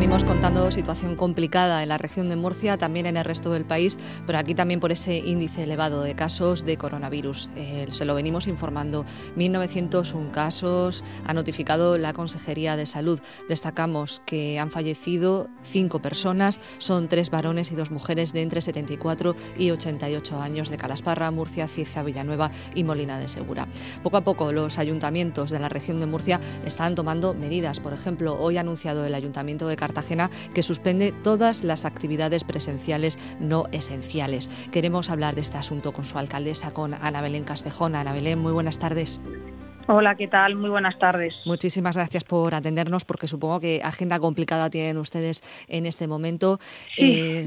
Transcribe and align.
venimos 0.00 0.24
contando, 0.24 0.70
situación 0.70 1.14
complicada 1.14 1.82
en 1.82 1.90
la 1.90 1.98
región 1.98 2.30
de 2.30 2.36
Murcia, 2.36 2.78
también 2.78 3.04
en 3.04 3.18
el 3.18 3.24
resto 3.24 3.52
del 3.52 3.66
país, 3.66 3.98
pero 4.26 4.38
aquí 4.38 4.54
también 4.54 4.80
por 4.80 4.92
ese 4.92 5.18
índice 5.18 5.64
elevado 5.64 6.02
de 6.02 6.14
casos 6.14 6.64
de 6.64 6.78
coronavirus. 6.78 7.50
Eh, 7.54 7.84
se 7.90 8.06
lo 8.06 8.14
venimos 8.14 8.46
informando. 8.46 9.04
1.901 9.36 10.30
casos 10.30 11.04
ha 11.26 11.34
notificado 11.34 11.98
la 11.98 12.14
Consejería 12.14 12.76
de 12.76 12.86
Salud. 12.86 13.20
Destacamos 13.46 14.22
que 14.24 14.58
han 14.58 14.70
fallecido 14.70 15.50
cinco 15.62 16.00
personas, 16.00 16.62
son 16.78 17.08
tres 17.08 17.28
varones 17.28 17.70
y 17.70 17.74
dos 17.74 17.90
mujeres 17.90 18.32
de 18.32 18.40
entre 18.40 18.62
74 18.62 19.36
y 19.58 19.70
88 19.70 20.40
años 20.40 20.70
de 20.70 20.78
Calasparra, 20.78 21.30
Murcia, 21.30 21.68
Cieza, 21.68 22.02
Villanueva 22.02 22.50
y 22.74 22.84
Molina 22.84 23.18
de 23.18 23.28
Segura. 23.28 23.68
Poco 24.02 24.16
a 24.16 24.24
poco 24.24 24.50
los 24.50 24.78
ayuntamientos 24.78 25.50
de 25.50 25.58
la 25.58 25.68
región 25.68 26.00
de 26.00 26.06
Murcia 26.06 26.40
están 26.64 26.94
tomando 26.94 27.34
medidas. 27.34 27.80
Por 27.80 27.92
ejemplo, 27.92 28.40
hoy 28.40 28.56
ha 28.56 28.60
anunciado 28.60 29.04
el 29.04 29.14
Ayuntamiento 29.14 29.68
de 29.68 29.76
Cartagena 29.90 30.30
que 30.54 30.62
suspende 30.62 31.10
todas 31.10 31.64
las 31.64 31.84
actividades 31.84 32.44
presenciales 32.44 33.18
no 33.40 33.64
esenciales. 33.72 34.48
Queremos 34.70 35.10
hablar 35.10 35.34
de 35.34 35.40
este 35.40 35.58
asunto 35.58 35.92
con 35.92 36.04
su 36.04 36.16
alcaldesa, 36.16 36.72
con 36.72 36.94
Ana 36.94 37.20
Belén 37.20 37.42
Castejón. 37.42 37.96
Ana 37.96 38.12
Belén, 38.12 38.38
muy 38.38 38.52
buenas 38.52 38.78
tardes. 38.78 39.20
Hola, 39.92 40.14
¿qué 40.14 40.28
tal? 40.28 40.54
Muy 40.54 40.70
buenas 40.70 40.96
tardes. 41.00 41.34
Muchísimas 41.44 41.96
gracias 41.96 42.22
por 42.22 42.54
atendernos 42.54 43.04
porque 43.04 43.26
supongo 43.26 43.58
que 43.58 43.80
agenda 43.82 44.20
complicada 44.20 44.70
tienen 44.70 44.98
ustedes 44.98 45.42
en 45.66 45.84
este 45.84 46.06
momento. 46.06 46.60
Eh, 46.96 47.44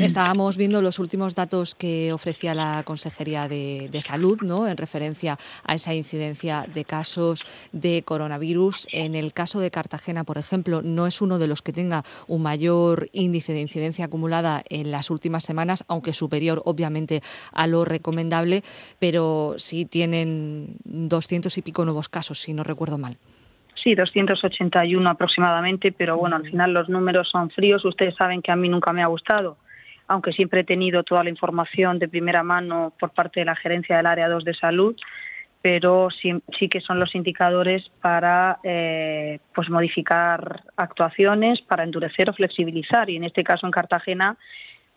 estábamos 0.00 0.56
viendo 0.56 0.80
los 0.80 0.98
últimos 0.98 1.34
datos 1.34 1.74
que 1.74 2.10
ofrecía 2.14 2.54
la 2.54 2.82
Consejería 2.86 3.46
de, 3.46 3.90
Salud 4.00 4.38
¿no? 4.40 4.66
en 4.66 4.78
referencia 4.78 5.36
a 5.64 5.74
esa 5.74 5.92
incidencia 5.92 6.64
de 6.72 6.86
casos 6.86 7.44
de 7.72 8.02
coronavirus. 8.06 8.88
En 8.90 9.14
el 9.14 9.34
caso 9.34 9.60
de 9.60 9.70
Cartagena, 9.70 10.24
por 10.24 10.38
ejemplo, 10.38 10.80
no 10.80 11.06
es 11.06 11.20
uno 11.20 11.38
de 11.38 11.46
los 11.46 11.60
que 11.60 11.74
tenga 11.74 12.04
un 12.26 12.42
mayor 12.42 13.10
índice 13.12 13.52
de 13.52 13.60
incidencia 13.60 14.06
acumulada 14.06 14.62
en 14.70 14.92
las 14.92 15.10
últimas 15.10 15.44
semanas, 15.44 15.84
aunque 15.88 16.14
superior 16.14 16.62
obviamente 16.64 17.22
a 17.52 17.66
lo 17.66 17.84
recomendable, 17.84 18.62
pero 18.98 19.56
sí 19.58 19.84
tienen 19.84 20.76
200 20.84 21.58
y 21.58 21.60
pico 21.60 21.81
nuevos 21.84 22.08
casos, 22.08 22.38
si 22.38 22.52
no 22.52 22.64
recuerdo 22.64 22.98
mal. 22.98 23.16
Sí, 23.82 23.94
281 23.94 25.10
aproximadamente, 25.10 25.90
pero 25.90 26.16
bueno, 26.16 26.36
al 26.36 26.44
final 26.44 26.72
los 26.72 26.88
números 26.88 27.28
son 27.28 27.50
fríos. 27.50 27.84
Ustedes 27.84 28.14
saben 28.14 28.40
que 28.40 28.52
a 28.52 28.56
mí 28.56 28.68
nunca 28.68 28.92
me 28.92 29.02
ha 29.02 29.06
gustado, 29.06 29.56
aunque 30.06 30.32
siempre 30.32 30.60
he 30.60 30.64
tenido 30.64 31.02
toda 31.02 31.24
la 31.24 31.30
información 31.30 31.98
de 31.98 32.08
primera 32.08 32.44
mano 32.44 32.92
por 32.98 33.10
parte 33.10 33.40
de 33.40 33.46
la 33.46 33.56
gerencia 33.56 33.96
del 33.96 34.06
área 34.06 34.28
2 34.28 34.44
de 34.44 34.54
salud, 34.54 34.94
pero 35.62 36.10
sí, 36.10 36.32
sí 36.58 36.68
que 36.68 36.80
son 36.80 37.00
los 37.00 37.14
indicadores 37.14 37.90
para 38.00 38.58
eh, 38.62 39.40
pues 39.54 39.68
modificar 39.68 40.62
actuaciones, 40.76 41.60
para 41.62 41.82
endurecer 41.82 42.30
o 42.30 42.34
flexibilizar. 42.34 43.10
Y 43.10 43.16
en 43.16 43.24
este 43.24 43.42
caso 43.42 43.66
en 43.66 43.72
Cartagena, 43.72 44.36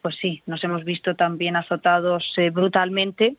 pues 0.01 0.15
sí, 0.21 0.43
nos 0.45 0.63
hemos 0.63 0.83
visto 0.83 1.15
también 1.15 1.55
azotados 1.55 2.23
eh, 2.37 2.51
brutalmente 2.51 3.37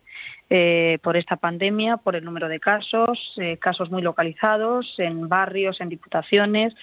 eh, 0.48 0.98
por 1.02 1.16
esta 1.16 1.36
pandemia, 1.36 1.96
por 1.96 2.14
el 2.16 2.24
número 2.24 2.48
de 2.48 2.60
casos, 2.60 3.18
eh, 3.36 3.56
casos 3.58 3.90
muy 3.90 4.02
localizados 4.02 4.94
en 4.98 5.28
barrios, 5.28 5.80
en 5.80 5.88
diputaciones, 5.88 6.74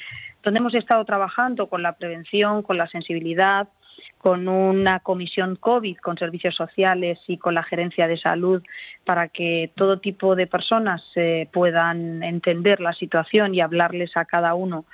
donde 0.43 0.59
hemos 0.59 0.75
estado 0.75 1.05
trabajando 1.05 1.67
con 1.67 1.81
la 1.81 1.93
prevención, 1.93 2.61
con 2.61 2.77
la 2.77 2.87
sensibilidad, 2.87 3.69
con 4.17 4.47
una 4.47 4.99
comisión 4.99 5.57
COVID, 5.57 5.97
con 5.97 6.17
servicios 6.17 6.55
sociales 6.55 7.19
y 7.27 7.37
con 7.37 7.53
la 7.53 7.63
gerencia 7.63 8.07
de 8.07 8.17
salud 8.17 8.63
para 9.05 9.27
que 9.27 9.71
todo 9.75 9.99
tipo 9.99 10.35
de 10.35 10.47
personas 10.47 11.01
eh, 11.15 11.47
puedan 11.51 12.23
entender 12.23 12.79
la 12.79 12.93
situación 12.93 13.53
y 13.53 13.61
hablarles 13.61 14.15
a 14.15 14.25
cada 14.25 14.55
uno 14.55 14.85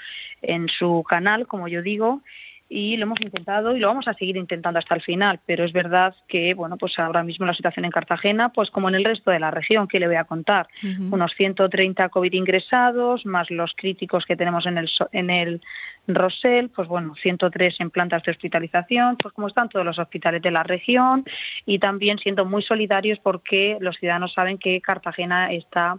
en 0.42 0.68
su 0.68 1.04
canal, 1.08 1.48
como 1.48 1.68
yo 1.68 1.82
digo, 1.82 2.22
y 2.70 2.98
lo 2.98 3.04
hemos 3.06 3.20
intentado 3.22 3.76
y 3.76 3.80
lo 3.80 3.88
vamos 3.88 4.08
a 4.08 4.14
seguir 4.14 4.38
intentando 4.38 4.78
hasta 4.78 4.94
el 4.94 5.02
final, 5.02 5.40
pero 5.46 5.66
es 5.66 5.74
verdad 5.74 6.16
que 6.28 6.54
bueno, 6.54 6.78
pues 6.78 6.98
ahora 7.00 7.24
mismo 7.24 7.48
la 7.48 7.56
situación 7.56 7.86
en 7.86 7.92
Cartagena, 7.92 8.50
pues 8.50 8.70
como 8.70 8.90
en 8.90 8.96
el 8.96 9.04
resto 9.04 9.32
de 9.32 9.40
la 9.40 9.50
región, 9.50 9.88
que 9.88 10.00
le 10.00 10.08
voy 10.08 10.18
a 10.18 10.26
contar, 10.26 10.68
unos 11.12 11.34
130 11.36 12.10
COVID 12.10 12.32
ingresados, 12.34 13.26
más 13.26 13.50
los 13.50 13.74
críticos 13.76 14.24
que 14.26 14.36
tenemos 14.36 14.68
en 14.68 14.78
el 14.78 14.90
en 15.12 15.30
el 15.32 15.62
Rosell, 16.08 16.70
pues 16.70 16.88
bueno, 16.88 17.16
103 17.16 17.76
en 17.80 17.90
plantas 17.90 18.24
de 18.24 18.32
hospitalización, 18.32 19.18
pues 19.18 19.34
como 19.34 19.48
están 19.48 19.70
todos 19.70 19.86
los 19.86 19.98
hospitales 19.98 20.42
de 20.42 20.52
la 20.52 20.64
región 20.64 21.26
y 21.66 21.80
también 21.80 22.20
siendo 22.20 22.46
muy 22.46 22.62
solidarios 22.62 23.20
porque 23.20 23.78
los 23.80 23.98
ciudadanos 23.98 24.34
saben 24.34 24.58
que 24.58 24.80
Cartagena 24.82 25.52
está 25.52 25.98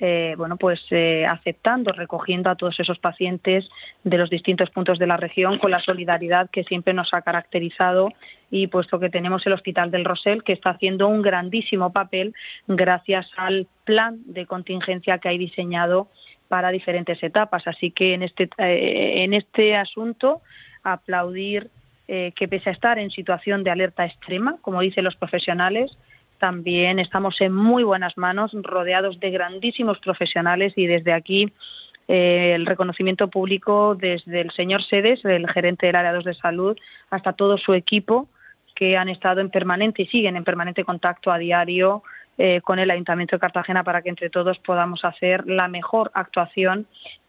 eh, 0.00 0.34
bueno, 0.36 0.56
pues 0.56 0.80
eh, 0.90 1.26
aceptando, 1.26 1.92
recogiendo 1.92 2.50
a 2.50 2.54
todos 2.54 2.78
esos 2.78 3.00
pacientes 3.00 3.68
de 4.04 4.16
los 4.16 4.30
distintos 4.30 4.70
puntos 4.70 4.98
de 5.00 5.08
la 5.08 5.16
región 5.16 5.58
con 5.58 5.72
la 5.72 5.80
solidaridad 5.80 6.48
que 6.50 6.62
siempre 6.62 6.94
nos 6.94 7.12
ha 7.12 7.22
caracterizado 7.22 8.12
y 8.48 8.68
puesto 8.68 9.00
que 9.00 9.10
tenemos 9.10 9.44
el 9.44 9.54
Hospital 9.54 9.90
del 9.90 10.04
Rosell 10.04 10.44
que 10.44 10.52
está 10.52 10.70
haciendo 10.70 11.08
un 11.08 11.20
grandísimo 11.20 11.92
papel 11.92 12.32
gracias 12.68 13.26
al 13.36 13.66
plan 13.84 14.20
de 14.26 14.46
contingencia 14.46 15.18
que 15.18 15.30
hay 15.30 15.38
diseñado 15.38 16.08
para 16.46 16.70
diferentes 16.70 17.20
etapas. 17.20 17.66
Así 17.66 17.90
que 17.90 18.14
en 18.14 18.22
este, 18.22 18.48
eh, 18.58 19.24
en 19.24 19.34
este 19.34 19.76
asunto 19.76 20.42
aplaudir 20.84 21.70
que 22.06 22.48
pese 22.48 22.70
a 22.70 22.72
estar 22.72 22.98
en 22.98 23.10
situación 23.10 23.64
de 23.64 23.70
alerta 23.70 24.06
extrema, 24.06 24.56
como 24.62 24.80
dicen 24.80 25.04
los 25.04 25.14
profesionales, 25.16 25.90
también 26.38 26.98
estamos 26.98 27.40
en 27.40 27.52
muy 27.52 27.82
buenas 27.82 28.16
manos, 28.16 28.52
rodeados 28.54 29.20
de 29.20 29.30
grandísimos 29.30 29.98
profesionales 29.98 30.72
y 30.76 30.86
desde 30.86 31.12
aquí 31.12 31.52
eh, 32.06 32.52
el 32.54 32.66
reconocimiento 32.66 33.28
público 33.28 33.94
desde 33.94 34.40
el 34.40 34.50
señor 34.52 34.82
Sedes, 34.84 35.24
el 35.24 35.48
gerente 35.50 35.86
del 35.86 35.96
área 35.96 36.12
2 36.12 36.24
de 36.24 36.34
salud, 36.34 36.76
hasta 37.10 37.34
todo 37.34 37.58
su 37.58 37.74
equipo 37.74 38.28
que 38.74 38.96
han 38.96 39.08
estado 39.08 39.40
en 39.40 39.50
permanente 39.50 40.02
y 40.02 40.06
siguen 40.06 40.36
en 40.36 40.44
permanente 40.44 40.84
contacto 40.84 41.32
a 41.32 41.38
diario 41.38 42.02
eh, 42.38 42.60
con 42.60 42.78
el 42.78 42.90
Ayuntamiento 42.90 43.36
de 43.36 43.40
Cartagena 43.40 43.82
para 43.82 44.02
que 44.02 44.08
entre 44.08 44.30
todos 44.30 44.58
podamos 44.60 45.04
hacer 45.04 45.46
la 45.46 45.66
mejor 45.66 46.10
actuación 46.14 46.86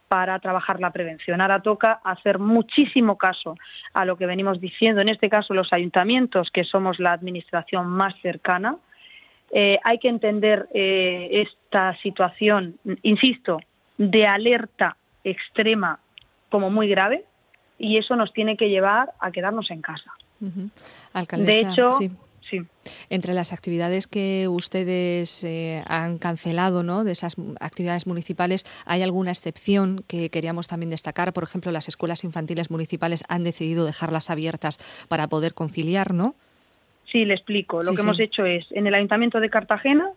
para 0.07 0.39
trabajar 0.39 0.79
la 0.79 0.91
prevención. 0.91 1.41
Ahora 1.41 1.61
toca 1.61 1.99
hacer 2.03 2.39
muchísimo 2.39 3.17
caso 3.17 3.55
a 3.93 4.05
lo 4.05 4.17
que 4.17 4.25
venimos 4.25 4.59
diciendo, 4.61 5.01
en 5.01 5.09
este 5.09 5.29
caso 5.29 5.53
los 5.53 5.73
ayuntamientos, 5.73 6.49
que 6.51 6.63
somos 6.63 6.99
la 6.99 7.13
administración 7.13 7.87
más 7.87 8.13
cercana, 8.21 8.75
eh, 9.51 9.79
hay 9.83 9.97
que 9.99 10.09
entender 10.09 10.67
eh, 10.73 11.45
esta 11.47 11.97
situación, 12.01 12.77
insisto, 13.01 13.59
de 13.97 14.25
alerta 14.25 14.95
extrema 15.23 15.99
como 16.49 16.69
muy 16.69 16.87
grave 16.87 17.25
y 17.77 17.97
eso 17.97 18.15
nos 18.15 18.33
tiene 18.33 18.57
que 18.57 18.69
llevar 18.69 19.11
a 19.19 19.31
quedarnos 19.31 19.71
en 19.71 19.81
casa. 19.81 20.11
de 20.39 21.59
hecho, 21.59 21.91
sí. 21.93 22.61
entre 23.09 23.33
las 23.33 23.53
actividades 23.53 24.07
que 24.07 24.47
ustedes 24.47 25.43
eh, 25.43 25.83
han 25.88 26.17
cancelado, 26.17 26.83
¿no? 26.83 27.03
de 27.03 27.11
esas 27.11 27.35
actividades 27.59 28.07
municipales, 28.07 28.65
¿hay 28.85 29.01
alguna 29.01 29.31
excepción 29.31 30.03
que 30.07 30.29
queríamos 30.29 30.67
también 30.67 30.89
destacar? 30.89 31.33
Por 31.33 31.43
ejemplo, 31.43 31.71
las 31.71 31.88
escuelas 31.88 32.23
infantiles 32.23 32.69
municipales 32.69 33.23
han 33.29 33.43
decidido 33.43 33.85
dejarlas 33.85 34.29
abiertas 34.29 34.77
para 35.07 35.27
poder 35.27 35.53
conciliar, 35.53 36.13
¿no? 36.13 36.35
Sí, 37.11 37.25
le 37.25 37.33
explico. 37.33 37.79
Lo 37.81 37.95
que 37.95 38.01
hemos 38.01 38.19
hecho 38.19 38.45
es, 38.45 38.65
en 38.71 38.85
el 38.87 38.93
Ayuntamiento 38.93 39.39
de 39.39 39.49
Cartagena, 39.49 40.09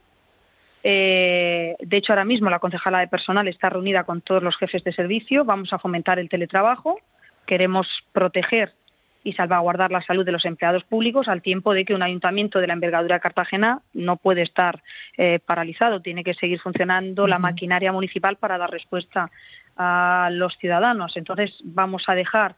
eh, 0.84 1.76
de 1.80 1.96
hecho 1.96 2.12
ahora 2.12 2.24
mismo 2.24 2.50
la 2.50 2.58
concejala 2.58 3.00
de 3.00 3.08
personal 3.08 3.48
está 3.48 3.70
reunida 3.70 4.04
con 4.04 4.20
todos 4.20 4.42
los 4.42 4.56
jefes 4.56 4.82
de 4.84 4.92
servicio, 4.92 5.44
vamos 5.44 5.72
a 5.72 5.78
fomentar 5.78 6.18
el 6.18 6.28
teletrabajo, 6.28 6.98
queremos 7.46 7.86
proteger 8.12 8.72
y 9.24 9.34
salvaguardar 9.34 9.92
la 9.92 10.02
salud 10.02 10.24
de 10.24 10.32
los 10.32 10.44
empleados 10.44 10.82
públicos 10.84 11.28
al 11.28 11.42
tiempo 11.42 11.72
de 11.72 11.84
que 11.84 11.94
un 11.94 12.02
ayuntamiento 12.02 12.58
de 12.58 12.66
la 12.66 12.72
envergadura 12.72 13.16
de 13.16 13.20
Cartagena 13.20 13.80
no 13.94 14.16
puede 14.16 14.42
estar 14.42 14.82
eh, 15.16 15.38
paralizado, 15.38 16.02
tiene 16.02 16.24
que 16.24 16.34
seguir 16.34 16.60
funcionando 16.60 17.28
la 17.28 17.38
maquinaria 17.38 17.92
municipal 17.92 18.36
para 18.36 18.58
dar 18.58 18.70
respuesta 18.70 19.30
a 19.76 20.28
los 20.32 20.56
ciudadanos. 20.58 21.16
Entonces 21.16 21.52
vamos 21.62 22.02
a 22.08 22.16
dejar 22.16 22.56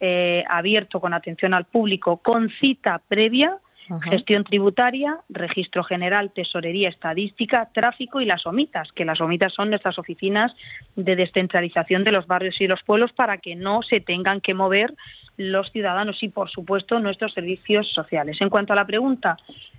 eh, 0.00 0.42
abierto 0.48 1.00
con 1.00 1.12
atención 1.12 1.52
al 1.52 1.66
público 1.66 2.16
con 2.16 2.48
cita 2.60 3.00
previa 3.06 3.58
Gestión 4.02 4.44
tributaria, 4.44 5.18
registro 5.28 5.84
general, 5.84 6.32
tesorería, 6.32 6.88
estadística, 6.88 7.68
tráfico 7.72 8.20
y 8.20 8.24
las 8.24 8.44
OMITAS, 8.46 8.90
que 8.92 9.04
las 9.04 9.20
OMITAS 9.20 9.54
son 9.54 9.70
nuestras 9.70 9.98
oficinas 9.98 10.52
de 10.96 11.14
descentralización 11.14 12.02
de 12.02 12.12
los 12.12 12.26
barrios 12.26 12.60
y 12.60 12.66
los 12.66 12.82
pueblos 12.82 13.12
para 13.12 13.38
que 13.38 13.54
no 13.54 13.82
se 13.82 14.00
tengan 14.00 14.40
que 14.40 14.54
mover 14.54 14.94
los 15.36 15.70
ciudadanos 15.70 16.22
y, 16.22 16.28
por 16.28 16.50
supuesto, 16.50 16.98
nuestros 16.98 17.32
servicios 17.32 17.92
sociales. 17.92 18.38
En 18.40 18.48
cuanto 18.48 18.72
a 18.72 18.76
la 18.76 18.86
pregunta, 18.86 19.36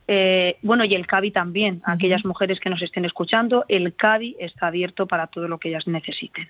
eh, 0.07 0.57
bueno, 0.61 0.85
y 0.85 0.93
el 0.93 1.07
CABI 1.07 1.31
también, 1.31 1.81
aquellas 1.83 2.23
mujeres 2.23 2.59
que 2.59 2.69
nos 2.69 2.81
estén 2.81 3.05
escuchando, 3.05 3.65
el 3.67 3.95
CABI 3.95 4.37
está 4.39 4.67
abierto 4.67 5.07
para 5.07 5.27
todo 5.27 5.47
lo 5.47 5.57
que 5.57 5.69
ellas 5.69 5.87
necesiten. 5.87 6.47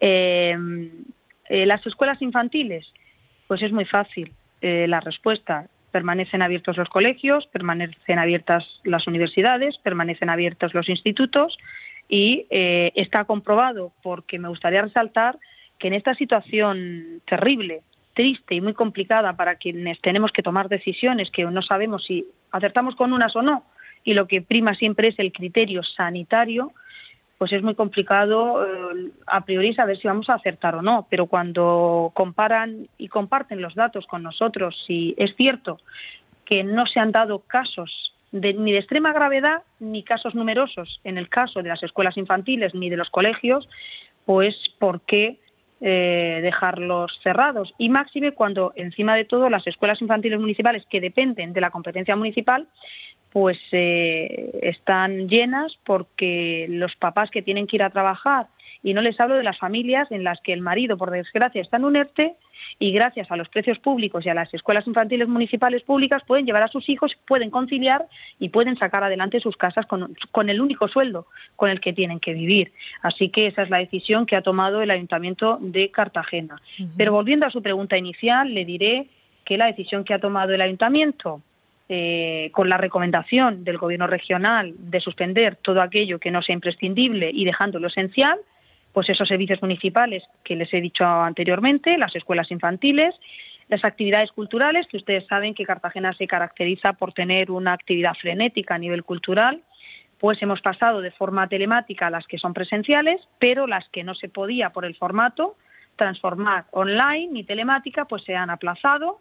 Eh, 0.00 0.56
eh, 1.48 1.66
las 1.66 1.86
escuelas 1.86 2.20
infantiles, 2.22 2.86
pues 3.46 3.62
es 3.62 3.72
muy 3.72 3.84
fácil 3.84 4.32
la 4.64 5.00
respuesta 5.00 5.66
permanecen 5.92 6.42
abiertos 6.42 6.76
los 6.76 6.88
colegios, 6.88 7.46
permanecen 7.46 8.18
abiertas 8.18 8.64
las 8.82 9.06
universidades, 9.06 9.78
permanecen 9.78 10.30
abiertos 10.30 10.74
los 10.74 10.88
institutos 10.88 11.56
y 12.08 12.46
eh, 12.50 12.92
está 12.96 13.24
comprobado, 13.24 13.92
porque 14.02 14.38
me 14.38 14.48
gustaría 14.48 14.82
resaltar 14.82 15.38
que 15.78 15.88
en 15.88 15.94
esta 15.94 16.14
situación 16.14 17.20
terrible, 17.26 17.82
triste 18.14 18.54
y 18.54 18.60
muy 18.60 18.74
complicada 18.74 19.36
para 19.36 19.56
quienes 19.56 20.00
tenemos 20.00 20.32
que 20.32 20.42
tomar 20.42 20.68
decisiones 20.68 21.30
que 21.30 21.44
no 21.44 21.62
sabemos 21.62 22.04
si 22.04 22.26
acertamos 22.50 22.96
con 22.96 23.12
unas 23.12 23.36
o 23.36 23.42
no, 23.42 23.64
y 24.04 24.14
lo 24.14 24.26
que 24.26 24.42
prima 24.42 24.74
siempre 24.74 25.08
es 25.08 25.18
el 25.18 25.32
criterio 25.32 25.82
sanitario, 25.82 26.72
pues 27.42 27.50
es 27.54 27.62
muy 27.64 27.74
complicado 27.74 28.64
eh, 28.64 29.10
a 29.26 29.44
priori 29.44 29.74
saber 29.74 29.98
si 29.98 30.06
vamos 30.06 30.30
a 30.30 30.34
acertar 30.34 30.76
o 30.76 30.80
no. 30.80 31.08
Pero 31.10 31.26
cuando 31.26 32.12
comparan 32.14 32.86
y 32.98 33.08
comparten 33.08 33.60
los 33.60 33.74
datos 33.74 34.06
con 34.06 34.22
nosotros, 34.22 34.80
si 34.86 35.16
es 35.18 35.34
cierto 35.34 35.80
que 36.44 36.62
no 36.62 36.86
se 36.86 37.00
han 37.00 37.10
dado 37.10 37.40
casos 37.40 38.14
de, 38.30 38.54
ni 38.54 38.70
de 38.70 38.78
extrema 38.78 39.12
gravedad 39.12 39.64
ni 39.80 40.04
casos 40.04 40.36
numerosos 40.36 41.00
en 41.02 41.18
el 41.18 41.28
caso 41.28 41.64
de 41.64 41.70
las 41.70 41.82
escuelas 41.82 42.16
infantiles 42.16 42.76
ni 42.76 42.90
de 42.90 42.96
los 42.96 43.10
colegios, 43.10 43.68
pues 44.24 44.54
¿por 44.78 45.00
qué 45.00 45.40
eh, 45.80 46.38
dejarlos 46.44 47.10
cerrados? 47.24 47.74
Y 47.76 47.88
máxime 47.88 48.30
cuando, 48.30 48.72
encima 48.76 49.16
de 49.16 49.24
todo, 49.24 49.50
las 49.50 49.66
escuelas 49.66 50.00
infantiles 50.00 50.38
municipales 50.38 50.84
que 50.88 51.00
dependen 51.00 51.54
de 51.54 51.60
la 51.60 51.70
competencia 51.70 52.14
municipal 52.14 52.68
pues 53.32 53.58
eh, 53.72 54.58
están 54.62 55.28
llenas 55.28 55.72
porque 55.84 56.66
los 56.68 56.94
papás 56.96 57.30
que 57.30 57.42
tienen 57.42 57.66
que 57.66 57.76
ir 57.76 57.82
a 57.82 57.90
trabajar, 57.90 58.46
y 58.82 58.94
no 58.94 59.00
les 59.00 59.18
hablo 59.20 59.36
de 59.36 59.44
las 59.44 59.58
familias 59.58 60.10
en 60.10 60.24
las 60.24 60.40
que 60.40 60.52
el 60.52 60.60
marido, 60.60 60.96
por 60.96 61.10
desgracia, 61.10 61.62
está 61.62 61.76
en 61.76 61.84
un 61.84 61.96
ERTE 61.96 62.34
y 62.78 62.92
gracias 62.92 63.30
a 63.30 63.36
los 63.36 63.48
precios 63.48 63.78
públicos 63.78 64.26
y 64.26 64.28
a 64.28 64.34
las 64.34 64.52
escuelas 64.52 64.86
infantiles 64.86 65.28
municipales 65.28 65.82
públicas 65.82 66.22
pueden 66.26 66.46
llevar 66.46 66.64
a 66.64 66.68
sus 66.68 66.88
hijos, 66.88 67.12
pueden 67.26 67.50
conciliar 67.50 68.06
y 68.40 68.48
pueden 68.48 68.76
sacar 68.76 69.04
adelante 69.04 69.40
sus 69.40 69.56
casas 69.56 69.86
con, 69.86 70.16
con 70.32 70.50
el 70.50 70.60
único 70.60 70.88
sueldo 70.88 71.26
con 71.54 71.70
el 71.70 71.80
que 71.80 71.92
tienen 71.92 72.18
que 72.18 72.32
vivir. 72.34 72.72
Así 73.02 73.28
que 73.28 73.46
esa 73.46 73.62
es 73.62 73.70
la 73.70 73.78
decisión 73.78 74.26
que 74.26 74.36
ha 74.36 74.42
tomado 74.42 74.82
el 74.82 74.90
Ayuntamiento 74.90 75.58
de 75.60 75.90
Cartagena. 75.90 76.60
Pero 76.96 77.12
volviendo 77.12 77.46
a 77.46 77.50
su 77.50 77.62
pregunta 77.62 77.96
inicial, 77.96 78.52
le 78.52 78.64
diré 78.64 79.06
que 79.44 79.58
la 79.58 79.66
decisión 79.66 80.04
que 80.04 80.14
ha 80.14 80.18
tomado 80.18 80.52
el 80.52 80.60
Ayuntamiento 80.60 81.40
eh, 81.94 82.48
con 82.52 82.70
la 82.70 82.78
recomendación 82.78 83.64
del 83.64 83.76
Gobierno 83.76 84.06
regional 84.06 84.72
de 84.78 84.98
suspender 84.98 85.56
todo 85.56 85.82
aquello 85.82 86.18
que 86.18 86.30
no 86.30 86.40
sea 86.40 86.54
imprescindible 86.54 87.30
y 87.30 87.44
dejando 87.44 87.78
lo 87.78 87.88
esencial, 87.88 88.38
pues 88.94 89.10
esos 89.10 89.28
servicios 89.28 89.60
municipales 89.60 90.22
que 90.42 90.56
les 90.56 90.72
he 90.72 90.80
dicho 90.80 91.04
anteriormente, 91.04 91.98
las 91.98 92.16
escuelas 92.16 92.50
infantiles, 92.50 93.14
las 93.68 93.84
actividades 93.84 94.32
culturales, 94.32 94.86
que 94.86 94.96
ustedes 94.96 95.26
saben 95.26 95.52
que 95.52 95.66
Cartagena 95.66 96.14
se 96.14 96.26
caracteriza 96.26 96.94
por 96.94 97.12
tener 97.12 97.50
una 97.50 97.74
actividad 97.74 98.14
frenética 98.14 98.76
a 98.76 98.78
nivel 98.78 99.04
cultural, 99.04 99.60
pues 100.18 100.40
hemos 100.40 100.62
pasado 100.62 101.02
de 101.02 101.10
forma 101.10 101.46
telemática 101.46 102.06
a 102.06 102.10
las 102.10 102.26
que 102.26 102.38
son 102.38 102.54
presenciales, 102.54 103.20
pero 103.38 103.66
las 103.66 103.86
que 103.90 104.02
no 104.02 104.14
se 104.14 104.30
podía 104.30 104.70
por 104.70 104.86
el 104.86 104.96
formato 104.96 105.56
transformar 105.96 106.64
online 106.70 107.38
y 107.38 107.44
telemática, 107.44 108.06
pues 108.06 108.24
se 108.24 108.34
han 108.34 108.48
aplazado 108.48 109.20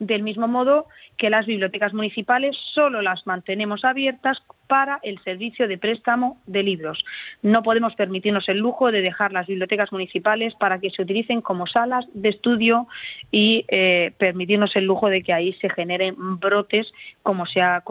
del 0.00 0.22
mismo 0.22 0.48
modo 0.48 0.86
que 1.18 1.30
las 1.30 1.46
bibliotecas 1.46 1.92
municipales 1.92 2.56
solo 2.74 3.02
las 3.02 3.26
mantenemos 3.26 3.84
abiertas 3.84 4.38
para 4.66 4.98
el 5.02 5.22
servicio 5.22 5.68
de 5.68 5.78
préstamo 5.78 6.40
de 6.46 6.62
libros. 6.62 7.04
No 7.42 7.62
podemos 7.62 7.94
permitirnos 7.94 8.48
el 8.48 8.58
lujo 8.58 8.90
de 8.90 9.02
dejar 9.02 9.32
las 9.32 9.46
bibliotecas 9.46 9.92
municipales 9.92 10.54
para 10.54 10.80
que 10.80 10.90
se 10.90 11.02
utilicen 11.02 11.42
como 11.42 11.66
salas 11.66 12.06
de 12.14 12.30
estudio 12.30 12.88
y 13.30 13.66
eh, 13.68 14.12
permitirnos 14.16 14.74
el 14.74 14.84
lujo 14.84 15.08
de 15.08 15.22
que 15.22 15.34
ahí 15.34 15.52
se 15.60 15.68
generen 15.68 16.14
brotes 16.16 16.90
como 17.22 17.44
se 17.46 17.60
ha, 17.60 17.84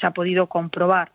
se 0.00 0.06
ha 0.06 0.12
podido 0.12 0.46
comprobar. 0.46 1.10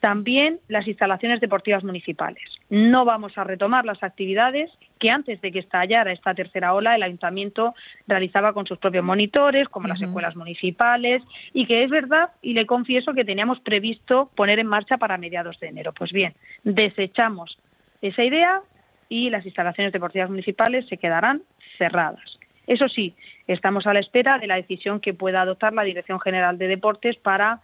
También 0.00 0.60
las 0.68 0.86
instalaciones 0.86 1.40
deportivas 1.40 1.82
municipales. 1.82 2.57
No 2.70 3.04
vamos 3.04 3.36
a 3.38 3.44
retomar 3.44 3.84
las 3.86 4.02
actividades 4.02 4.70
que 4.98 5.10
antes 5.10 5.40
de 5.40 5.52
que 5.52 5.60
estallara 5.60 6.12
esta 6.12 6.34
tercera 6.34 6.74
ola 6.74 6.94
el 6.94 7.02
ayuntamiento 7.02 7.74
realizaba 8.06 8.52
con 8.52 8.66
sus 8.66 8.78
propios 8.78 9.04
monitores, 9.04 9.68
como 9.68 9.88
las 9.88 10.02
escuelas 10.02 10.36
municipales, 10.36 11.22
y 11.54 11.66
que 11.66 11.84
es 11.84 11.90
verdad, 11.90 12.30
y 12.42 12.52
le 12.52 12.66
confieso 12.66 13.14
que 13.14 13.24
teníamos 13.24 13.60
previsto 13.60 14.30
poner 14.34 14.58
en 14.58 14.66
marcha 14.66 14.98
para 14.98 15.16
mediados 15.16 15.58
de 15.60 15.68
enero. 15.68 15.92
Pues 15.92 16.12
bien, 16.12 16.34
desechamos 16.64 17.58
esa 18.02 18.22
idea 18.22 18.60
y 19.08 19.30
las 19.30 19.46
instalaciones 19.46 19.92
deportivas 19.92 20.28
municipales 20.28 20.86
se 20.88 20.98
quedarán 20.98 21.42
cerradas. 21.78 22.38
Eso 22.66 22.88
sí, 22.88 23.14
estamos 23.46 23.86
a 23.86 23.94
la 23.94 24.00
espera 24.00 24.38
de 24.38 24.46
la 24.46 24.56
decisión 24.56 25.00
que 25.00 25.14
pueda 25.14 25.40
adoptar 25.40 25.72
la 25.72 25.84
Dirección 25.84 26.20
General 26.20 26.58
de 26.58 26.68
Deportes 26.68 27.16
para 27.16 27.60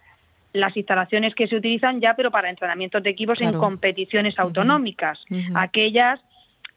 las 0.55 0.75
instalaciones 0.75 1.35
que 1.35 1.47
se 1.47 1.57
utilizan 1.57 1.99
ya, 2.01 2.15
pero 2.15 2.31
para 2.31 2.49
entrenamientos 2.49 3.03
de 3.03 3.09
equipos 3.09 3.41
en 3.41 3.53
competiciones 3.53 4.37
autonómicas, 4.39 5.19
aquellas 5.53 6.19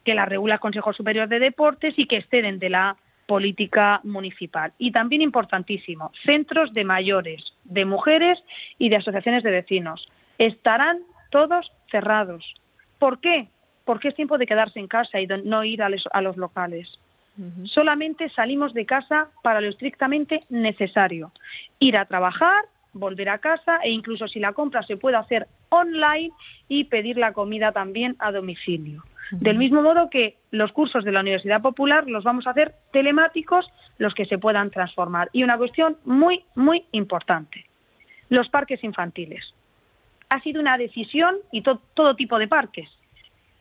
que 0.04 0.14
las 0.14 0.28
regula 0.28 0.54
el 0.54 0.60
Consejo 0.60 0.92
Superior 0.92 1.28
de 1.28 1.38
Deportes 1.38 1.94
y 1.96 2.06
que 2.06 2.16
exceden 2.16 2.58
de 2.58 2.70
la 2.70 2.96
política 3.26 4.00
municipal. 4.04 4.72
Y 4.78 4.90
también 4.90 5.20
importantísimo, 5.20 6.12
centros 6.24 6.72
de 6.72 6.82
mayores, 6.82 7.44
de 7.64 7.84
mujeres 7.84 8.38
y 8.78 8.88
de 8.88 8.96
asociaciones 8.96 9.42
de 9.42 9.50
vecinos. 9.50 10.08
Estarán 10.38 11.00
todos 11.30 11.70
cerrados. 11.90 12.54
¿Por 12.98 13.20
qué? 13.20 13.48
Porque 13.84 14.08
es 14.08 14.14
tiempo 14.14 14.38
de 14.38 14.46
quedarse 14.46 14.80
en 14.80 14.88
casa 14.88 15.20
y 15.20 15.26
no 15.26 15.62
ir 15.62 15.82
a 15.82 15.90
los, 15.90 16.36
locales. 16.36 16.88
Solamente 17.66 18.30
salimos 18.30 18.74
de 18.74 18.86
casa 18.86 19.28
para 19.42 19.60
lo 19.60 19.68
estrictamente 19.68 20.40
necesario. 20.48 21.30
Ir 21.78 21.96
a 21.96 22.06
trabajar 22.06 22.64
volver 22.92 23.28
a 23.28 23.38
casa 23.38 23.78
e 23.82 23.90
incluso 23.90 24.28
si 24.28 24.40
la 24.40 24.52
compra 24.52 24.82
se 24.82 24.96
puede 24.96 25.16
hacer 25.16 25.46
online 25.68 26.32
y 26.68 26.84
pedir 26.84 27.16
la 27.16 27.32
comida 27.32 27.72
también 27.72 28.16
a 28.18 28.32
domicilio. 28.32 29.04
Del 29.30 29.58
mismo 29.58 29.82
modo 29.82 30.08
que 30.08 30.36
los 30.50 30.72
cursos 30.72 31.04
de 31.04 31.12
la 31.12 31.20
Universidad 31.20 31.60
Popular 31.60 32.08
los 32.08 32.24
vamos 32.24 32.46
a 32.46 32.50
hacer 32.50 32.74
telemáticos, 32.92 33.70
los 33.98 34.14
que 34.14 34.24
se 34.24 34.38
puedan 34.38 34.70
transformar. 34.70 35.28
Y 35.32 35.42
una 35.42 35.58
cuestión 35.58 35.98
muy, 36.04 36.44
muy 36.54 36.84
importante, 36.92 37.66
los 38.30 38.48
parques 38.48 38.82
infantiles. 38.82 39.44
Ha 40.30 40.40
sido 40.40 40.60
una 40.60 40.78
decisión 40.78 41.36
y 41.52 41.62
todo 41.62 42.14
tipo 42.16 42.38
de 42.38 42.48
parques. 42.48 42.88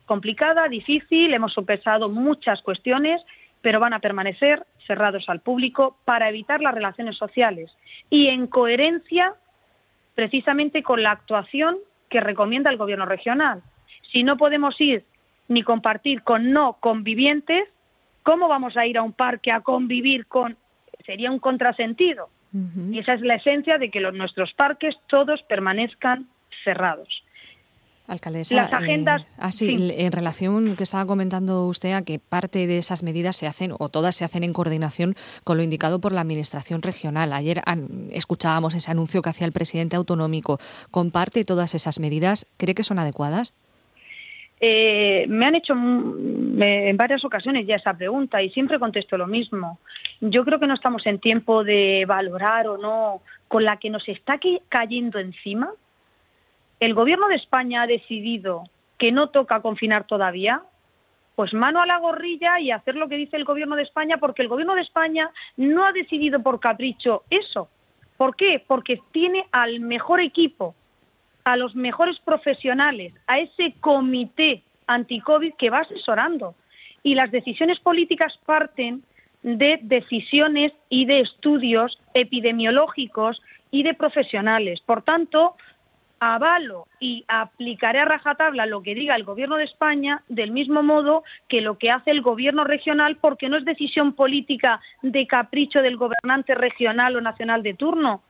Complicada, 0.06 0.68
difícil, 0.68 1.34
hemos 1.34 1.52
sopesado 1.52 2.08
muchas 2.08 2.62
cuestiones, 2.62 3.20
pero 3.62 3.80
van 3.80 3.92
a 3.92 4.00
permanecer 4.00 4.64
cerrados 4.86 5.28
al 5.28 5.40
público 5.40 5.96
para 6.04 6.28
evitar 6.28 6.60
las 6.60 6.74
relaciones 6.74 7.16
sociales 7.16 7.70
y 8.10 8.28
en 8.28 8.46
coherencia 8.46 9.34
precisamente 10.14 10.82
con 10.82 11.02
la 11.02 11.12
actuación 11.12 11.76
que 12.08 12.20
recomienda 12.20 12.70
el 12.70 12.76
Gobierno 12.76 13.06
regional. 13.06 13.62
Si 14.12 14.22
no 14.22 14.36
podemos 14.36 14.80
ir 14.80 15.04
ni 15.48 15.62
compartir 15.62 16.22
con 16.22 16.52
no 16.52 16.74
convivientes, 16.80 17.68
¿cómo 18.22 18.48
vamos 18.48 18.76
a 18.76 18.86
ir 18.86 18.98
a 18.98 19.02
un 19.02 19.12
parque 19.12 19.52
a 19.52 19.60
convivir 19.60 20.26
con? 20.26 20.56
Sería 21.06 21.30
un 21.30 21.38
contrasentido. 21.38 22.30
Y 22.50 22.98
esa 22.98 23.12
es 23.12 23.20
la 23.20 23.34
esencia 23.34 23.76
de 23.76 23.90
que 23.90 24.00
los, 24.00 24.14
nuestros 24.14 24.54
parques 24.54 24.96
todos 25.06 25.42
permanezcan 25.42 26.26
cerrados. 26.64 27.22
Alcaldesa, 28.08 28.54
las 28.56 28.72
agendas. 28.72 29.22
Eh, 29.22 29.26
así, 29.36 29.94
en 29.98 30.12
relación 30.12 30.76
que 30.76 30.82
estaba 30.82 31.06
comentando 31.06 31.66
usted 31.66 31.92
a 31.92 32.02
que 32.02 32.18
parte 32.18 32.66
de 32.66 32.78
esas 32.78 33.02
medidas 33.02 33.36
se 33.36 33.46
hacen 33.46 33.72
o 33.78 33.90
todas 33.90 34.16
se 34.16 34.24
hacen 34.24 34.44
en 34.44 34.54
coordinación 34.54 35.14
con 35.44 35.58
lo 35.58 35.62
indicado 35.62 36.00
por 36.00 36.12
la 36.12 36.22
Administración 36.22 36.80
regional. 36.80 37.34
Ayer 37.34 37.60
escuchábamos 38.10 38.74
ese 38.74 38.90
anuncio 38.90 39.20
que 39.20 39.28
hacía 39.28 39.46
el 39.46 39.52
presidente 39.52 39.96
autonómico. 39.96 40.58
¿Comparte 40.90 41.44
todas 41.44 41.74
esas 41.74 42.00
medidas? 42.00 42.46
¿Cree 42.56 42.74
que 42.74 42.82
son 42.82 42.98
adecuadas? 42.98 43.54
Eh, 44.60 45.26
me 45.28 45.46
han 45.46 45.54
hecho 45.54 45.74
en 45.74 46.96
varias 46.96 47.24
ocasiones 47.24 47.66
ya 47.66 47.76
esa 47.76 47.94
pregunta 47.94 48.42
y 48.42 48.50
siempre 48.50 48.78
contesto 48.78 49.16
lo 49.16 49.26
mismo. 49.26 49.78
Yo 50.20 50.44
creo 50.44 50.58
que 50.58 50.66
no 50.66 50.74
estamos 50.74 51.06
en 51.06 51.20
tiempo 51.20 51.62
de 51.62 52.04
valorar 52.08 52.66
o 52.66 52.78
no 52.78 53.20
con 53.46 53.64
la 53.64 53.76
que 53.76 53.90
nos 53.90 54.08
está 54.08 54.40
cayendo 54.68 55.18
encima 55.18 55.70
el 56.80 56.94
gobierno 56.94 57.28
de 57.28 57.36
España 57.36 57.82
ha 57.82 57.86
decidido 57.86 58.64
que 58.98 59.12
no 59.12 59.30
toca 59.30 59.60
confinar 59.60 60.04
todavía, 60.04 60.62
pues 61.34 61.54
mano 61.54 61.80
a 61.80 61.86
la 61.86 61.98
gorrilla 61.98 62.58
y 62.58 62.70
hacer 62.70 62.96
lo 62.96 63.08
que 63.08 63.16
dice 63.16 63.36
el 63.36 63.44
gobierno 63.44 63.76
de 63.76 63.84
España, 63.84 64.18
porque 64.18 64.42
el 64.42 64.48
gobierno 64.48 64.74
de 64.74 64.82
España 64.82 65.30
no 65.56 65.86
ha 65.86 65.92
decidido 65.92 66.42
por 66.42 66.58
capricho 66.58 67.22
eso. 67.30 67.68
¿Por 68.16 68.34
qué? 68.34 68.62
Porque 68.66 69.00
tiene 69.12 69.46
al 69.52 69.78
mejor 69.78 70.20
equipo, 70.20 70.74
a 71.44 71.56
los 71.56 71.76
mejores 71.76 72.18
profesionales, 72.20 73.14
a 73.28 73.38
ese 73.38 73.74
comité 73.80 74.62
anti-COVID 74.88 75.54
que 75.54 75.70
va 75.70 75.80
asesorando. 75.80 76.56
Y 77.04 77.14
las 77.14 77.30
decisiones 77.30 77.78
políticas 77.78 78.36
parten 78.44 79.04
de 79.42 79.78
decisiones 79.82 80.72
y 80.88 81.04
de 81.04 81.20
estudios 81.20 82.00
epidemiológicos 82.14 83.40
y 83.70 83.84
de 83.84 83.94
profesionales. 83.94 84.80
Por 84.80 85.02
tanto, 85.02 85.54
avalo 86.20 86.86
y 87.00 87.24
aplicaré 87.28 88.00
a 88.00 88.04
rajatabla 88.04 88.66
lo 88.66 88.82
que 88.82 88.94
diga 88.94 89.14
el 89.14 89.24
Gobierno 89.24 89.56
de 89.56 89.64
España 89.64 90.22
del 90.28 90.50
mismo 90.50 90.82
modo 90.82 91.24
que 91.48 91.60
lo 91.60 91.78
que 91.78 91.90
hace 91.90 92.10
el 92.10 92.22
Gobierno 92.22 92.64
regional, 92.64 93.16
porque 93.16 93.48
no 93.48 93.56
es 93.56 93.64
decisión 93.64 94.12
política 94.14 94.80
de 95.02 95.26
capricho 95.26 95.80
del 95.80 95.96
gobernante 95.96 96.54
regional 96.54 97.16
o 97.16 97.20
nacional 97.20 97.62
de 97.62 97.74
turno. 97.74 98.22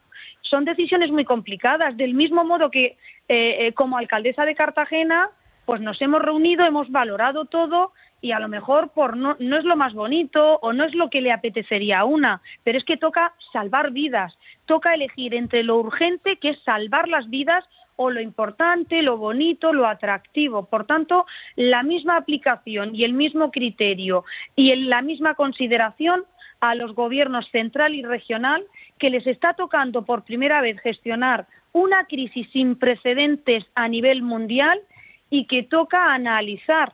Son 0.43 0.65
decisiones 0.65 1.11
muy 1.11 1.25
complicadas, 1.25 1.97
del 1.97 2.15
mismo 2.15 2.45
modo 2.45 2.71
que 2.71 2.85
eh, 2.85 2.97
eh, 3.29 3.73
como 3.75 3.99
alcaldesa 3.99 4.45
de 4.45 4.55
Cartagena, 4.55 5.31
pues 5.67 5.81
nos 5.81 6.01
hemos 6.01 6.23
reunido, 6.23 6.65
hemos 6.65 6.91
valorado 6.91 7.45
todo 7.45 7.93
y 8.21 8.33
a 8.33 8.41
lo 8.41 8.49
mejor 8.49 8.91
por 8.91 9.17
no, 9.17 9.37
no 9.39 9.59
es 9.59 9.65
lo 9.65 9.77
más 9.77 9.95
bonito 9.95 10.59
o 10.63 10.73
no 10.73 10.85
es 10.85 10.95
lo 10.95 11.11
que 11.11 11.21
le 11.21 11.33
apetecería 11.33 12.01
a 12.01 12.05
una, 12.05 12.41
pero 12.65 12.79
es 12.79 12.85
que 12.85 12.97
toca 12.97 13.35
salvar 13.53 13.93
vidas, 13.93 14.37
toca 14.67 14.95
elegir 14.95 15.35
entre 15.35 15.63
lo 15.63 15.77
urgente, 15.77 16.37
que 16.37 16.51
es 16.51 16.63
salvar 16.63 17.09
las 17.09 17.29
vidas, 17.31 17.65
o 17.99 18.11
lo 18.11 18.21
importante, 18.21 19.03
lo 19.03 19.17
bonito, 19.17 19.73
lo 19.73 19.87
atractivo. 19.87 20.67
Por 20.67 20.87
tanto, 20.87 21.27
la 21.57 21.83
misma 21.83 22.17
aplicación 22.17 22.95
y 22.95 23.05
el 23.05 23.13
mismo 23.13 23.51
criterio 23.51 24.25
y 24.55 24.75
la 24.77 25.03
misma 25.03 25.35
consideración 25.35 26.25
a 26.61 26.75
los 26.75 26.95
gobiernos 26.95 27.51
central 27.51 27.95
y 27.95 28.03
regional 28.03 28.65
que 28.99 29.11
les 29.11 29.27
está 29.27 29.55
tocando 29.55 30.05
por 30.05 30.23
primera 30.23 30.61
vez 30.61 30.81
gestionar 30.81 31.47
una 31.73 32.05
crisis 32.05 32.49
sin 32.53 32.77
precedentes 32.77 33.65
a 33.75 33.89
nivel 33.89 34.23
mundial 34.23 34.81
y 35.29 35.47
que 35.47 35.65
toca 35.65 36.15
analizar 36.15 36.93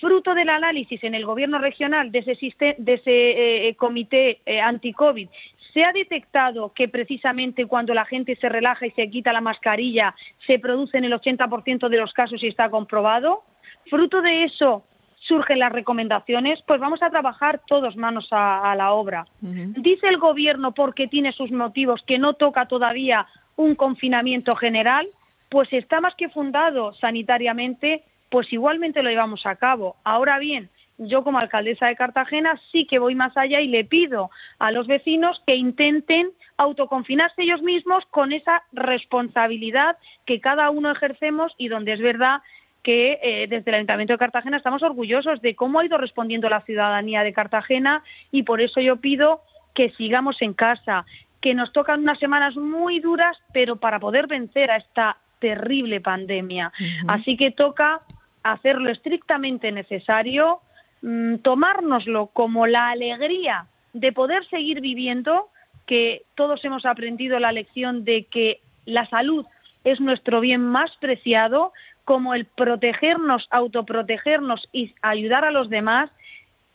Fruto 0.00 0.34
del 0.34 0.48
análisis 0.48 1.02
en 1.02 1.14
el 1.14 1.26
gobierno 1.26 1.58
regional 1.58 2.12
de 2.12 2.20
ese, 2.20 2.76
de 2.78 2.94
ese 2.94 3.68
eh, 3.68 3.74
comité 3.74 4.40
eh, 4.46 4.60
anti-COVID, 4.60 5.28
se 5.72 5.84
ha 5.84 5.92
detectado 5.92 6.72
que 6.72 6.88
precisamente 6.88 7.66
cuando 7.66 7.94
la 7.94 8.04
gente 8.04 8.36
se 8.36 8.48
relaja 8.48 8.86
y 8.86 8.90
se 8.92 9.08
quita 9.10 9.32
la 9.32 9.40
mascarilla 9.40 10.14
se 10.46 10.58
produce 10.58 10.98
en 10.98 11.04
el 11.04 11.12
80% 11.12 11.88
de 11.88 11.96
los 11.96 12.12
casos 12.12 12.42
y 12.42 12.48
está 12.48 12.70
comprobado. 12.70 13.42
Fruto 13.88 14.20
de 14.22 14.44
eso 14.44 14.84
surgen 15.20 15.58
las 15.58 15.72
recomendaciones, 15.72 16.60
pues 16.66 16.80
vamos 16.80 17.02
a 17.02 17.10
trabajar 17.10 17.60
todos 17.66 17.96
manos 17.96 18.28
a, 18.30 18.74
la 18.76 18.92
obra. 18.92 19.26
Dice 19.40 20.08
el 20.08 20.18
Gobierno, 20.18 20.72
porque 20.72 21.06
tiene 21.06 21.32
sus 21.32 21.50
motivos, 21.50 22.02
que 22.06 22.18
no 22.18 22.34
toca 22.34 22.66
todavía 22.66 23.26
un 23.56 23.74
confinamiento 23.74 24.54
general, 24.56 25.06
pues 25.50 25.70
está 25.72 26.00
más 26.00 26.14
que 26.14 26.28
fundado 26.28 26.94
sanitariamente 26.94 28.04
pues 28.30 28.52
igualmente 28.52 29.02
lo 29.02 29.10
llevamos 29.10 29.44
a 29.46 29.56
cabo. 29.56 29.96
Ahora 30.04 30.38
bien, 30.38 30.68
yo 30.98 31.22
como 31.22 31.38
alcaldesa 31.38 31.86
de 31.86 31.96
Cartagena 31.96 32.60
sí 32.72 32.86
que 32.86 32.98
voy 32.98 33.14
más 33.14 33.36
allá 33.36 33.60
y 33.60 33.68
le 33.68 33.84
pido 33.84 34.30
a 34.58 34.72
los 34.72 34.86
vecinos 34.86 35.40
que 35.46 35.54
intenten 35.54 36.30
autoconfinarse 36.56 37.42
ellos 37.42 37.62
mismos 37.62 38.04
con 38.10 38.32
esa 38.32 38.64
responsabilidad 38.72 39.96
que 40.26 40.40
cada 40.40 40.70
uno 40.70 40.90
ejercemos 40.90 41.52
y 41.56 41.68
donde 41.68 41.92
es 41.92 42.00
verdad 42.00 42.42
que 42.82 43.18
eh, 43.22 43.46
desde 43.48 43.70
el 43.70 43.76
Ayuntamiento 43.76 44.14
de 44.14 44.18
Cartagena 44.18 44.56
estamos 44.56 44.82
orgullosos 44.82 45.40
de 45.40 45.54
cómo 45.54 45.78
ha 45.80 45.84
ido 45.84 45.98
respondiendo 45.98 46.48
la 46.48 46.62
ciudadanía 46.62 47.22
de 47.22 47.32
Cartagena 47.32 48.02
y 48.32 48.42
por 48.42 48.60
eso 48.60 48.80
yo 48.80 48.96
pido 48.96 49.42
que 49.74 49.90
sigamos 49.90 50.42
en 50.42 50.54
casa, 50.54 51.04
que 51.40 51.54
nos 51.54 51.72
tocan 51.72 52.00
unas 52.00 52.18
semanas 52.18 52.56
muy 52.56 52.98
duras, 52.98 53.36
pero 53.52 53.76
para 53.76 54.00
poder 54.00 54.26
vencer 54.26 54.70
a 54.70 54.76
esta 54.76 55.16
terrible 55.38 56.00
pandemia. 56.00 56.72
Así 57.06 57.36
que 57.36 57.52
toca 57.52 58.00
hacer 58.42 58.80
lo 58.80 58.90
estrictamente 58.90 59.70
necesario, 59.70 60.60
mm, 61.02 61.36
tomárnoslo 61.36 62.28
como 62.28 62.66
la 62.66 62.90
alegría 62.90 63.66
de 63.92 64.12
poder 64.12 64.46
seguir 64.48 64.80
viviendo, 64.80 65.48
que 65.86 66.22
todos 66.34 66.64
hemos 66.64 66.84
aprendido 66.84 67.38
la 67.38 67.52
lección 67.52 68.04
de 68.04 68.24
que 68.24 68.60
la 68.84 69.06
salud 69.06 69.46
es 69.84 70.00
nuestro 70.00 70.40
bien 70.40 70.62
más 70.62 70.90
preciado, 71.00 71.72
como 72.04 72.34
el 72.34 72.46
protegernos, 72.46 73.46
autoprotegernos 73.50 74.68
y 74.72 74.94
ayudar 75.02 75.44
a 75.44 75.50
los 75.50 75.68
demás, 75.68 76.10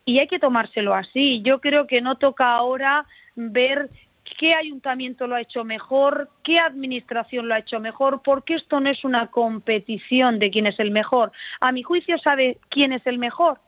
y 0.05 0.19
hay 0.19 0.27
que 0.27 0.39
tomárselo 0.39 0.93
así. 0.93 1.41
Yo 1.41 1.59
creo 1.59 1.87
que 1.87 2.01
no 2.01 2.17
toca 2.17 2.53
ahora 2.53 3.05
ver 3.35 3.89
qué 4.37 4.53
ayuntamiento 4.53 5.27
lo 5.27 5.35
ha 5.35 5.41
hecho 5.41 5.63
mejor, 5.63 6.29
qué 6.43 6.59
administración 6.59 7.47
lo 7.47 7.55
ha 7.55 7.59
hecho 7.59 7.79
mejor, 7.79 8.21
porque 8.23 8.55
esto 8.55 8.79
no 8.79 8.89
es 8.89 9.03
una 9.03 9.27
competición 9.27 10.39
de 10.39 10.51
quién 10.51 10.67
es 10.67 10.79
el 10.79 10.91
mejor. 10.91 11.31
A 11.59 11.71
mi 11.71 11.83
juicio 11.83 12.17
sabe 12.19 12.57
quién 12.69 12.93
es 12.93 13.05
el 13.07 13.17
mejor, 13.17 13.59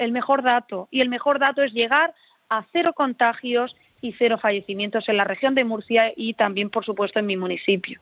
el 0.00 0.12
mejor 0.12 0.42
dato, 0.42 0.88
y 0.90 1.02
el 1.02 1.10
mejor 1.10 1.38
dato 1.38 1.62
es 1.62 1.72
llegar 1.72 2.14
a 2.48 2.64
cero 2.72 2.92
contagios 2.94 3.76
y 4.02 4.14
cero 4.18 4.38
fallecimientos 4.40 5.06
en 5.10 5.18
la 5.18 5.24
región 5.24 5.54
de 5.54 5.62
Murcia 5.62 6.10
y 6.16 6.32
también, 6.32 6.70
por 6.70 6.86
supuesto, 6.86 7.18
en 7.18 7.26
mi 7.26 7.36
municipio. 7.36 8.00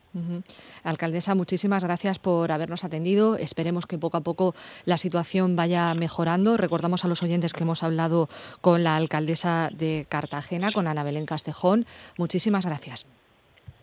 Alcaldesa, 0.85 1.35
muchísimas 1.35 1.83
gracias 1.83 2.17
por 2.17 2.53
habernos 2.53 2.85
atendido. 2.85 3.35
Esperemos 3.35 3.85
que 3.85 3.97
poco 3.97 4.15
a 4.15 4.21
poco 4.21 4.53
la 4.85 4.95
situación 4.95 5.57
vaya 5.57 5.93
mejorando. 5.93 6.55
Recordamos 6.55 7.03
a 7.03 7.09
los 7.09 7.21
oyentes 7.21 7.53
que 7.53 7.63
hemos 7.63 7.83
hablado 7.83 8.29
con 8.61 8.85
la 8.85 8.95
alcaldesa 8.95 9.69
de 9.73 10.05
Cartagena, 10.07 10.71
con 10.71 10.87
Ana 10.87 11.03
Belén 11.03 11.25
Castejón. 11.25 11.85
Muchísimas 12.17 12.65
gracias. 12.65 13.05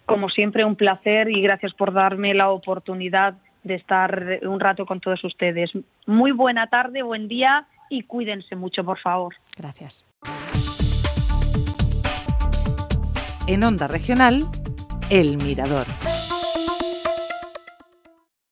Como 0.07 0.31
siempre, 0.31 0.65
un 0.65 0.77
placer 0.77 1.29
y 1.29 1.43
gracias 1.43 1.75
por 1.75 1.93
darme 1.93 2.33
la 2.33 2.49
oportunidad 2.49 3.35
de 3.63 3.75
estar 3.75 4.39
un 4.43 4.59
rato 4.59 4.87
con 4.87 5.01
todos 5.01 5.23
ustedes. 5.23 5.71
Muy 6.07 6.33
buena 6.33 6.69
tarde, 6.69 7.03
buen 7.03 7.29
día 7.29 7.67
y 7.91 8.03
cuídense 8.03 8.57
mucho, 8.57 8.85
por 8.85 8.99
favor. 8.99 9.35
Gracias. 9.57 10.05
En 13.47 13.63
Onda 13.63 13.87
Regional, 13.87 14.45
El 15.11 15.37
Mirador. 15.37 15.87